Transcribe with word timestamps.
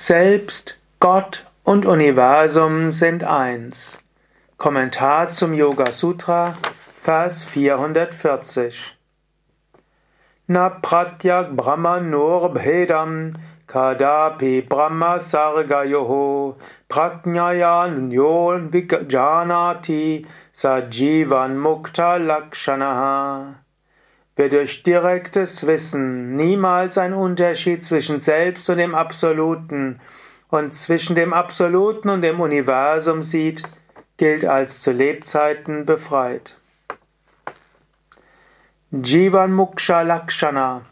Selbst, 0.00 0.78
Gott 1.00 1.44
und 1.64 1.84
Universum 1.84 2.92
sind 2.92 3.24
eins. 3.24 3.98
Kommentar 4.56 5.30
zum 5.30 5.52
Yoga 5.52 5.90
Sutra, 5.90 6.54
Vers 7.00 7.42
440. 7.42 8.96
Na 10.46 10.70
pratyak 10.70 11.56
brahma 11.56 11.98
nur 11.98 12.54
bhedam 12.54 13.34
kadapi 13.66 14.62
brahma 14.62 15.18
sargayoho 15.18 16.54
prajnaya 16.88 17.88
nyon 17.88 18.70
vijanati 18.70 20.24
sajivan 20.52 21.58
mukta 21.58 22.18
lakshanaha 22.18 23.67
Wer 24.38 24.50
durch 24.50 24.84
direktes 24.84 25.66
Wissen 25.66 26.36
niemals 26.36 26.96
einen 26.96 27.14
Unterschied 27.14 27.84
zwischen 27.84 28.20
Selbst 28.20 28.70
und 28.70 28.78
dem 28.78 28.94
Absoluten 28.94 29.98
und 30.48 30.74
zwischen 30.74 31.16
dem 31.16 31.32
Absoluten 31.32 32.08
und 32.08 32.22
dem 32.22 32.38
Universum 32.38 33.24
sieht, 33.24 33.64
gilt 34.16 34.44
als 34.44 34.80
zu 34.80 34.92
Lebzeiten 34.92 35.86
befreit. 35.86 36.56
Jivan 38.92 39.52
Muksha 39.52 40.02
Lakshana. 40.02 40.82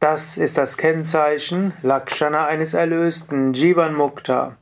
Das 0.00 0.38
ist 0.38 0.56
das 0.56 0.78
Kennzeichen 0.78 1.74
Lakshana 1.82 2.46
eines 2.46 2.72
Erlösten, 2.72 3.52
Jivan 3.52 3.94
Mukta. 3.94 4.56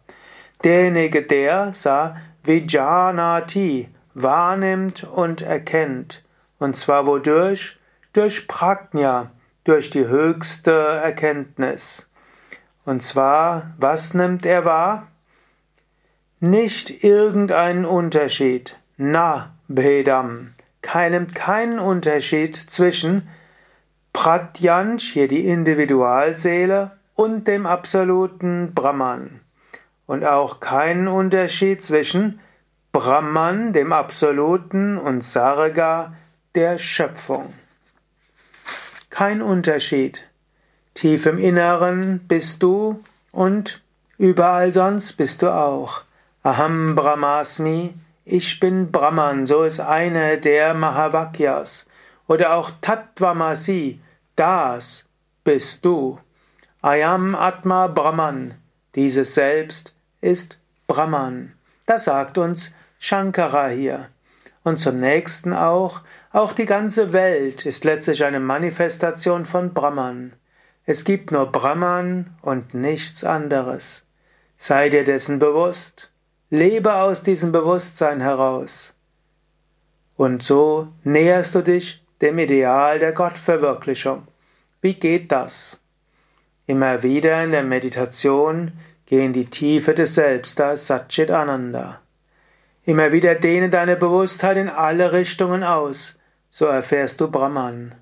Derjenige, 0.64 1.22
der 1.22 1.72
sa 1.74 2.16
Vijanati 2.42 3.88
wahrnimmt 4.14 5.04
und 5.04 5.42
erkennt. 5.42 6.24
Und 6.58 6.76
zwar 6.76 7.06
wodurch? 7.06 7.78
Durch 8.12 8.46
Prajna, 8.46 9.30
durch 9.64 9.90
die 9.90 10.06
höchste 10.06 10.72
Erkenntnis. 10.72 12.08
Und 12.84 13.02
zwar, 13.02 13.74
was 13.78 14.14
nimmt 14.14 14.44
er 14.44 14.64
wahr? 14.64 15.08
Nicht 16.40 17.04
irgendeinen 17.04 17.84
Unterschied. 17.84 18.76
Na, 18.96 19.54
Bhedam. 19.68 20.54
Keinem, 20.82 21.32
keinen 21.32 21.78
Unterschied 21.78 22.56
zwischen 22.56 23.28
Pratyanch, 24.12 25.12
hier 25.12 25.28
die 25.28 25.46
Individualseele, 25.46 26.90
und 27.14 27.46
dem 27.46 27.66
absoluten 27.66 28.74
Brahman. 28.74 29.40
Und 30.06 30.24
auch 30.24 30.60
keinen 30.60 31.06
Unterschied 31.08 31.84
zwischen 31.84 32.40
Brahman, 32.90 33.72
dem 33.72 33.92
Absoluten, 33.92 34.98
und 34.98 35.22
Sarga, 35.22 36.14
der 36.54 36.78
Schöpfung. 36.78 37.54
Kein 39.22 39.40
Unterschied. 39.40 40.20
Tief 40.94 41.26
im 41.26 41.38
Inneren 41.38 42.18
bist 42.26 42.60
du 42.60 43.04
und 43.30 43.80
überall 44.18 44.72
sonst 44.72 45.12
bist 45.12 45.42
du 45.42 45.54
auch. 45.54 46.02
Aham 46.42 46.96
Brahmasmi, 46.96 47.94
ich 48.24 48.58
bin 48.58 48.90
Brahman, 48.90 49.46
so 49.46 49.62
ist 49.62 49.78
eine 49.78 50.38
der 50.38 50.74
Mahavakyas. 50.74 51.86
Oder 52.26 52.54
auch 52.54 52.72
Tattvamasi, 52.80 54.00
das 54.34 55.04
bist 55.44 55.84
du. 55.84 56.18
Ayam 56.80 57.36
Atma 57.36 57.86
Brahman, 57.86 58.54
dieses 58.96 59.34
Selbst 59.34 59.94
ist 60.20 60.58
Brahman. 60.88 61.52
Das 61.86 62.06
sagt 62.06 62.38
uns 62.38 62.72
Shankara 62.98 63.68
hier. 63.68 64.08
Und 64.64 64.78
zum 64.78 64.96
nächsten 64.96 65.52
auch, 65.52 66.00
auch 66.30 66.52
die 66.52 66.66
ganze 66.66 67.12
Welt 67.12 67.66
ist 67.66 67.84
letztlich 67.84 68.24
eine 68.24 68.40
Manifestation 68.40 69.44
von 69.44 69.74
Brahman. 69.74 70.34
Es 70.84 71.04
gibt 71.04 71.32
nur 71.32 71.50
Brahman 71.50 72.30
und 72.42 72.74
nichts 72.74 73.24
anderes. 73.24 74.04
Sei 74.56 74.88
dir 74.88 75.04
dessen 75.04 75.38
bewusst, 75.38 76.10
lebe 76.50 76.94
aus 76.94 77.22
diesem 77.22 77.52
Bewusstsein 77.52 78.20
heraus. 78.20 78.94
Und 80.16 80.42
so 80.42 80.88
näherst 81.02 81.54
du 81.54 81.62
dich 81.62 82.04
dem 82.20 82.38
Ideal 82.38 82.98
der 82.98 83.12
Gottverwirklichung. 83.12 84.28
Wie 84.80 84.94
geht 84.94 85.32
das? 85.32 85.80
Immer 86.66 87.02
wieder 87.02 87.42
in 87.42 87.50
der 87.50 87.64
Meditation 87.64 88.72
geh 89.06 89.24
in 89.24 89.32
die 89.32 89.46
Tiefe 89.46 89.94
des 89.94 90.14
Selbst, 90.14 90.58
da 90.58 90.72
ist 90.72 90.86
Satchit 90.86 91.30
Ananda. 91.30 92.00
Immer 92.84 93.12
wieder 93.12 93.36
dehne 93.36 93.68
deine 93.68 93.96
Bewusstheit 93.96 94.56
in 94.56 94.68
alle 94.68 95.12
Richtungen 95.12 95.62
aus, 95.62 96.18
so 96.50 96.66
erfährst 96.66 97.20
du 97.20 97.30
Brahman. 97.30 97.94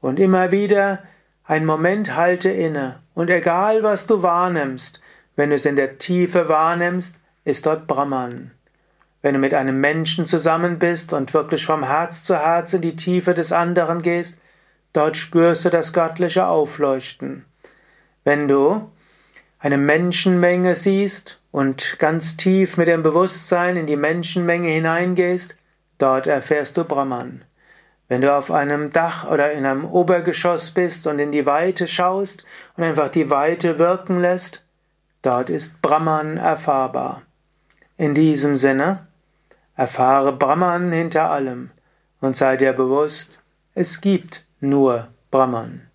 Und 0.00 0.20
immer 0.20 0.52
wieder 0.52 1.00
ein 1.44 1.66
Moment 1.66 2.14
halte 2.14 2.50
inne, 2.50 3.00
und 3.14 3.30
egal 3.30 3.82
was 3.82 4.06
du 4.06 4.22
wahrnimmst, 4.22 5.00
wenn 5.34 5.50
du 5.50 5.56
es 5.56 5.64
in 5.64 5.76
der 5.76 5.98
Tiefe 5.98 6.48
wahrnimmst, 6.48 7.16
ist 7.44 7.66
dort 7.66 7.88
Brahman. 7.88 8.52
Wenn 9.22 9.34
du 9.34 9.40
mit 9.40 9.54
einem 9.54 9.80
Menschen 9.80 10.26
zusammen 10.26 10.78
bist 10.78 11.12
und 11.12 11.34
wirklich 11.34 11.66
vom 11.66 11.84
Herz 11.84 12.22
zu 12.22 12.36
Herz 12.36 12.72
in 12.74 12.82
die 12.82 12.96
Tiefe 12.96 13.34
des 13.34 13.52
anderen 13.52 14.02
gehst, 14.02 14.38
dort 14.92 15.16
spürst 15.16 15.64
du 15.64 15.70
das 15.70 15.92
göttliche 15.92 16.46
Aufleuchten. 16.46 17.44
Wenn 18.24 18.46
du 18.46 18.90
eine 19.62 19.78
Menschenmenge 19.78 20.74
siehst 20.74 21.38
und 21.52 21.96
ganz 22.00 22.36
tief 22.36 22.76
mit 22.76 22.88
dem 22.88 23.04
Bewusstsein 23.04 23.76
in 23.76 23.86
die 23.86 23.96
Menschenmenge 23.96 24.68
hineingehst, 24.68 25.56
dort 25.98 26.26
erfährst 26.26 26.76
du 26.76 26.82
Brahman. 26.82 27.44
Wenn 28.08 28.22
du 28.22 28.36
auf 28.36 28.50
einem 28.50 28.92
Dach 28.92 29.30
oder 29.30 29.52
in 29.52 29.64
einem 29.64 29.84
Obergeschoss 29.84 30.72
bist 30.72 31.06
und 31.06 31.20
in 31.20 31.30
die 31.30 31.46
Weite 31.46 31.86
schaust 31.86 32.44
und 32.76 32.82
einfach 32.82 33.08
die 33.08 33.30
Weite 33.30 33.78
wirken 33.78 34.20
lässt, 34.20 34.64
dort 35.22 35.48
ist 35.48 35.80
Brahman 35.80 36.38
erfahrbar. 36.38 37.22
In 37.96 38.16
diesem 38.16 38.56
Sinne, 38.56 39.06
erfahre 39.76 40.32
Brahman 40.32 40.90
hinter 40.90 41.30
allem 41.30 41.70
und 42.20 42.36
sei 42.36 42.56
dir 42.56 42.72
bewusst, 42.72 43.38
es 43.74 44.00
gibt 44.00 44.44
nur 44.58 45.06
Brahman. 45.30 45.91